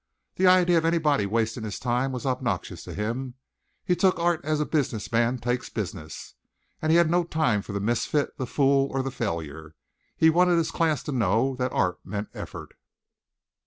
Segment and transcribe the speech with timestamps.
[0.33, 3.35] The idea of anybody wasting his time was obnoxious to him.
[3.85, 6.33] He took art as a business man takes business,
[6.81, 9.75] and he had no time for the misfit, the fool, or the failure.
[10.17, 12.73] He wanted his class to know that art meant effort.